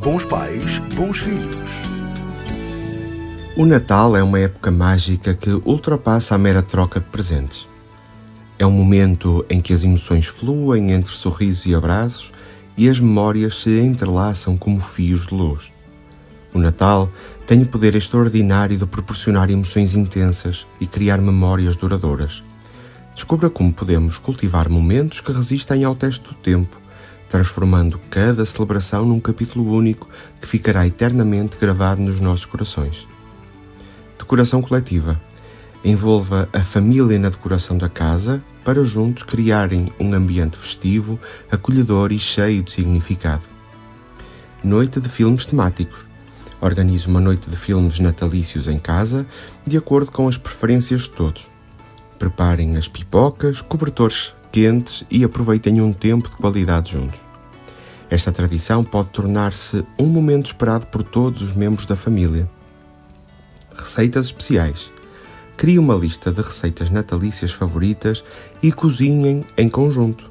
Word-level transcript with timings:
Bons 0.00 0.24
pais, 0.24 0.78
bons 0.94 1.18
filhos. 1.18 1.56
O 3.56 3.66
Natal 3.66 4.16
é 4.16 4.22
uma 4.22 4.38
época 4.38 4.70
mágica 4.70 5.34
que 5.34 5.50
ultrapassa 5.50 6.36
a 6.36 6.38
mera 6.38 6.62
troca 6.62 7.00
de 7.00 7.06
presentes. 7.06 7.68
É 8.60 8.64
um 8.64 8.70
momento 8.70 9.44
em 9.50 9.60
que 9.60 9.72
as 9.72 9.82
emoções 9.82 10.26
fluem 10.26 10.92
entre 10.92 11.12
sorrisos 11.12 11.66
e 11.66 11.74
abraços 11.74 12.30
e 12.76 12.88
as 12.88 13.00
memórias 13.00 13.60
se 13.60 13.80
entrelaçam 13.80 14.56
como 14.56 14.80
fios 14.80 15.26
de 15.26 15.34
luz. 15.34 15.72
O 16.54 16.60
Natal 16.60 17.10
tem 17.44 17.62
o 17.62 17.66
poder 17.66 17.96
extraordinário 17.96 18.78
de 18.78 18.86
proporcionar 18.86 19.50
emoções 19.50 19.94
intensas 19.94 20.64
e 20.80 20.86
criar 20.86 21.18
memórias 21.18 21.74
duradouras. 21.74 22.44
Descubra 23.16 23.50
como 23.50 23.72
podemos 23.72 24.16
cultivar 24.16 24.68
momentos 24.68 25.20
que 25.20 25.32
resistem 25.32 25.82
ao 25.82 25.96
teste 25.96 26.22
do 26.22 26.34
tempo, 26.34 26.80
transformando 27.28 28.00
cada 28.10 28.44
celebração 28.44 29.04
num 29.04 29.20
capítulo 29.20 29.70
único 29.72 30.08
que 30.40 30.46
ficará 30.46 30.86
eternamente 30.86 31.56
gravado 31.60 32.00
nos 32.00 32.20
nossos 32.20 32.46
corações. 32.46 33.06
Decoração 34.18 34.60
coletiva. 34.62 35.20
Envolva 35.84 36.48
a 36.52 36.60
família 36.60 37.18
na 37.18 37.28
decoração 37.28 37.78
da 37.78 37.88
casa 37.88 38.42
para 38.64 38.84
juntos 38.84 39.22
criarem 39.22 39.92
um 39.98 40.12
ambiente 40.12 40.58
festivo, 40.58 41.18
acolhedor 41.50 42.12
e 42.12 42.18
cheio 42.18 42.62
de 42.62 42.72
significado. 42.72 43.44
Noite 44.62 45.00
de 45.00 45.08
filmes 45.08 45.46
temáticos. 45.46 46.00
Organize 46.60 47.06
uma 47.06 47.20
noite 47.20 47.48
de 47.48 47.56
filmes 47.56 48.00
natalícios 48.00 48.66
em 48.66 48.78
casa, 48.78 49.24
de 49.64 49.76
acordo 49.76 50.10
com 50.10 50.26
as 50.26 50.36
preferências 50.36 51.02
de 51.02 51.10
todos. 51.10 51.46
Preparem 52.18 52.76
as 52.76 52.88
pipocas, 52.88 53.62
cobertores 53.62 54.34
quentes 54.50 55.04
e 55.10 55.24
aproveitem 55.24 55.80
um 55.80 55.92
tempo 55.92 56.28
de 56.28 56.36
qualidade 56.36 56.92
juntos. 56.92 57.20
Esta 58.10 58.32
tradição 58.32 58.82
pode 58.82 59.10
tornar-se 59.10 59.84
um 59.98 60.06
momento 60.06 60.46
esperado 60.46 60.86
por 60.86 61.02
todos 61.02 61.42
os 61.42 61.52
membros 61.52 61.86
da 61.86 61.96
família. 61.96 62.48
Receitas 63.76 64.26
especiais. 64.26 64.90
Crie 65.56 65.78
uma 65.78 65.94
lista 65.94 66.32
de 66.32 66.40
receitas 66.40 66.88
natalícias 66.88 67.52
favoritas 67.52 68.24
e 68.62 68.72
cozinhem 68.72 69.44
em 69.56 69.68
conjunto. 69.68 70.26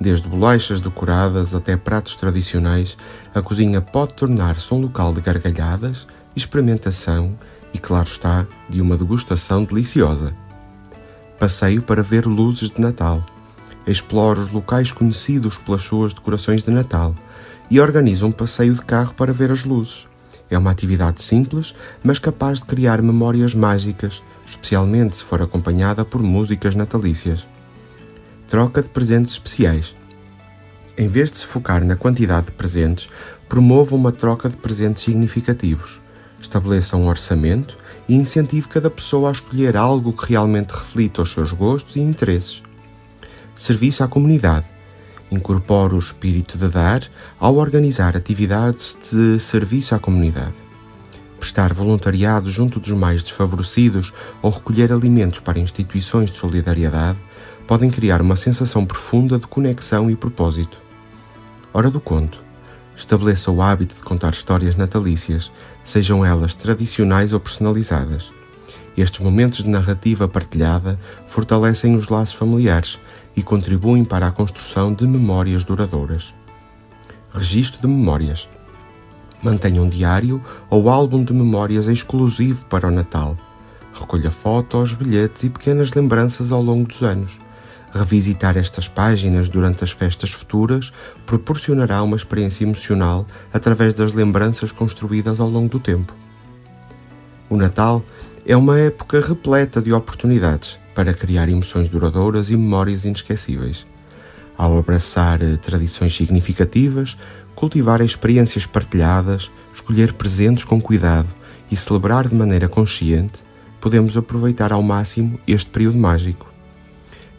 Desde 0.00 0.28
bolachas 0.28 0.80
decoradas 0.80 1.54
até 1.54 1.76
pratos 1.76 2.16
tradicionais, 2.16 2.96
a 3.34 3.40
cozinha 3.40 3.80
pode 3.80 4.14
tornar-se 4.14 4.74
um 4.74 4.80
local 4.82 5.14
de 5.14 5.20
gargalhadas, 5.20 6.06
experimentação 6.34 7.38
e, 7.72 7.78
claro 7.78 8.06
está, 8.06 8.44
de 8.68 8.80
uma 8.80 8.96
degustação 8.96 9.64
deliciosa. 9.64 10.34
Passeio 11.38 11.80
para 11.80 12.02
ver 12.02 12.26
luzes 12.26 12.70
de 12.70 12.80
Natal. 12.80 13.24
Explore 13.86 14.40
os 14.40 14.52
locais 14.52 14.90
conhecidos 14.90 15.58
pelas 15.58 15.82
suas 15.82 16.14
decorações 16.14 16.62
de 16.62 16.70
Natal 16.70 17.14
e 17.70 17.80
organize 17.80 18.24
um 18.24 18.32
passeio 18.32 18.74
de 18.74 18.82
carro 18.82 19.14
para 19.14 19.32
ver 19.32 19.50
as 19.50 19.64
luzes. 19.64 20.06
É 20.50 20.56
uma 20.56 20.70
atividade 20.70 21.22
simples, 21.22 21.74
mas 22.02 22.18
capaz 22.18 22.60
de 22.60 22.64
criar 22.64 23.02
memórias 23.02 23.54
mágicas, 23.54 24.22
especialmente 24.46 25.16
se 25.16 25.24
for 25.24 25.42
acompanhada 25.42 26.04
por 26.04 26.22
músicas 26.22 26.74
natalícias. 26.74 27.46
Troca 28.46 28.82
de 28.82 28.88
presentes 28.88 29.32
especiais. 29.32 29.94
Em 30.96 31.08
vez 31.08 31.30
de 31.30 31.38
se 31.38 31.46
focar 31.46 31.84
na 31.84 31.96
quantidade 31.96 32.46
de 32.46 32.52
presentes, 32.52 33.08
promova 33.48 33.96
uma 33.96 34.12
troca 34.12 34.48
de 34.48 34.56
presentes 34.56 35.02
significativos. 35.02 36.00
Estabeleça 36.40 36.96
um 36.96 37.08
orçamento 37.08 37.76
e 38.08 38.14
incentive 38.14 38.68
cada 38.68 38.90
pessoa 38.90 39.30
a 39.30 39.32
escolher 39.32 39.76
algo 39.76 40.12
que 40.12 40.30
realmente 40.30 40.70
reflita 40.70 41.22
os 41.22 41.32
seus 41.32 41.52
gostos 41.52 41.96
e 41.96 42.00
interesses. 42.00 42.62
Serviço 43.54 44.02
à 44.02 44.08
comunidade. 44.08 44.66
Incorpore 45.30 45.94
o 45.94 45.98
espírito 46.00 46.58
de 46.58 46.68
dar 46.68 47.08
ao 47.38 47.54
organizar 47.54 48.16
atividades 48.16 48.98
de 49.12 49.38
serviço 49.38 49.94
à 49.94 49.98
comunidade. 50.00 50.54
Prestar 51.38 51.72
voluntariado 51.72 52.50
junto 52.50 52.80
dos 52.80 52.90
mais 52.90 53.22
desfavorecidos 53.22 54.12
ou 54.42 54.50
recolher 54.50 54.92
alimentos 54.92 55.38
para 55.38 55.60
instituições 55.60 56.32
de 56.32 56.36
solidariedade 56.36 57.16
podem 57.64 57.92
criar 57.92 58.20
uma 58.20 58.34
sensação 58.34 58.84
profunda 58.84 59.38
de 59.38 59.46
conexão 59.46 60.10
e 60.10 60.16
propósito. 60.16 60.76
Hora 61.72 61.90
do 61.90 62.00
conto. 62.00 62.42
Estabeleça 62.96 63.52
o 63.52 63.62
hábito 63.62 63.94
de 63.94 64.02
contar 64.02 64.32
histórias 64.32 64.74
natalícias, 64.74 65.50
sejam 65.84 66.26
elas 66.26 66.56
tradicionais 66.56 67.32
ou 67.32 67.38
personalizadas. 67.38 68.32
Estes 68.96 69.20
momentos 69.20 69.64
de 69.64 69.68
narrativa 69.68 70.28
partilhada 70.28 70.98
fortalecem 71.26 71.96
os 71.96 72.08
laços 72.08 72.34
familiares 72.34 72.98
e 73.36 73.42
contribuem 73.42 74.04
para 74.04 74.28
a 74.28 74.32
construção 74.32 74.94
de 74.94 75.06
memórias 75.06 75.64
duradouras. 75.64 76.32
Registro 77.32 77.80
de 77.80 77.88
memórias. 77.88 78.48
Mantenha 79.42 79.82
um 79.82 79.88
diário 79.88 80.40
ou 80.70 80.88
álbum 80.88 81.24
de 81.24 81.32
memórias 81.32 81.88
exclusivo 81.88 82.64
para 82.66 82.86
o 82.86 82.90
Natal. 82.90 83.36
Recolha 83.92 84.30
fotos, 84.30 84.94
bilhetes 84.94 85.42
e 85.42 85.50
pequenas 85.50 85.92
lembranças 85.92 86.52
ao 86.52 86.62
longo 86.62 86.86
dos 86.86 87.02
anos. 87.02 87.36
Revisitar 87.92 88.56
estas 88.56 88.88
páginas 88.88 89.48
durante 89.48 89.84
as 89.84 89.90
festas 89.90 90.30
futuras 90.32 90.92
proporcionará 91.26 92.02
uma 92.02 92.16
experiência 92.16 92.64
emocional 92.64 93.26
através 93.52 93.94
das 93.94 94.12
lembranças 94.12 94.72
construídas 94.72 95.38
ao 95.38 95.48
longo 95.48 95.68
do 95.68 95.80
tempo. 95.80 96.12
O 97.48 97.56
Natal 97.56 98.02
é 98.46 98.54
uma 98.54 98.78
época 98.78 99.20
repleta 99.20 99.80
de 99.80 99.92
oportunidades 99.92 100.78
para 100.94 101.14
criar 101.14 101.48
emoções 101.48 101.88
duradouras 101.88 102.50
e 102.50 102.56
memórias 102.56 103.04
inesquecíveis. 103.06 103.86
Ao 104.56 104.76
abraçar 104.76 105.40
tradições 105.62 106.14
significativas, 106.14 107.16
cultivar 107.54 108.02
experiências 108.02 108.66
partilhadas, 108.66 109.50
escolher 109.72 110.12
presentes 110.12 110.62
com 110.62 110.80
cuidado 110.80 111.28
e 111.70 111.76
celebrar 111.76 112.28
de 112.28 112.34
maneira 112.34 112.68
consciente, 112.68 113.40
podemos 113.80 114.16
aproveitar 114.16 114.72
ao 114.72 114.82
máximo 114.82 115.40
este 115.46 115.70
período 115.70 115.98
mágico. 115.98 116.52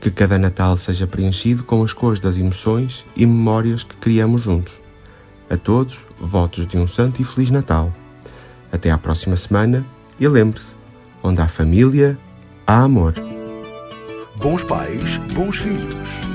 Que 0.00 0.10
cada 0.10 0.38
Natal 0.38 0.76
seja 0.76 1.06
preenchido 1.06 1.64
com 1.64 1.82
as 1.82 1.92
cores 1.92 2.20
das 2.20 2.38
emoções 2.38 3.04
e 3.16 3.26
memórias 3.26 3.82
que 3.82 3.96
criamos 3.96 4.42
juntos. 4.42 4.74
A 5.50 5.56
todos, 5.56 6.06
votos 6.18 6.66
de 6.66 6.78
um 6.78 6.86
santo 6.86 7.20
e 7.20 7.24
feliz 7.24 7.50
Natal. 7.50 7.92
Até 8.70 8.90
à 8.90 8.96
próxima 8.96 9.36
semana 9.36 9.84
e 10.18 10.26
lembre-se: 10.26 10.81
onde 11.22 11.40
há 11.40 11.48
família, 11.48 12.18
há 12.66 12.82
amor. 12.82 13.14
Bons 14.36 14.64
pais, 14.64 15.18
bons 15.34 15.56
filhos. 15.56 16.31